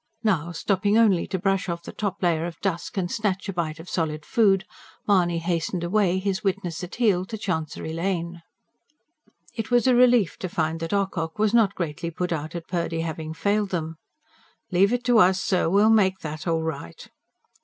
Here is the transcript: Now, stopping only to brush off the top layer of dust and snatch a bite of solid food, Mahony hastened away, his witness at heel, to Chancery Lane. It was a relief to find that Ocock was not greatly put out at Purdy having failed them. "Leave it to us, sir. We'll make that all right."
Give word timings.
Now, 0.23 0.51
stopping 0.51 0.97
only 0.97 1.27
to 1.27 1.37
brush 1.37 1.69
off 1.69 1.83
the 1.83 1.91
top 1.91 2.23
layer 2.23 2.47
of 2.47 2.59
dust 2.59 2.97
and 2.97 3.11
snatch 3.11 3.47
a 3.47 3.53
bite 3.53 3.79
of 3.79 3.87
solid 3.87 4.25
food, 4.25 4.65
Mahony 5.07 5.37
hastened 5.37 5.83
away, 5.83 6.17
his 6.17 6.43
witness 6.43 6.83
at 6.83 6.95
heel, 6.95 7.23
to 7.25 7.37
Chancery 7.37 7.93
Lane. 7.93 8.41
It 9.53 9.69
was 9.69 9.85
a 9.85 9.93
relief 9.93 10.39
to 10.39 10.49
find 10.49 10.79
that 10.79 10.91
Ocock 10.91 11.37
was 11.37 11.53
not 11.53 11.75
greatly 11.75 12.09
put 12.09 12.31
out 12.31 12.55
at 12.55 12.67
Purdy 12.67 13.01
having 13.01 13.35
failed 13.35 13.69
them. 13.69 13.97
"Leave 14.71 14.91
it 14.91 15.03
to 15.03 15.19
us, 15.19 15.39
sir. 15.39 15.69
We'll 15.69 15.91
make 15.91 16.21
that 16.21 16.47
all 16.47 16.63
right." 16.63 17.07